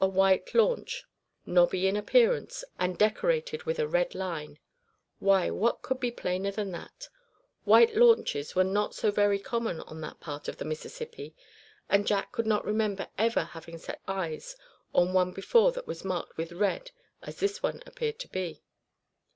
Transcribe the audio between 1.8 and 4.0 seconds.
in appearance, and decorated with a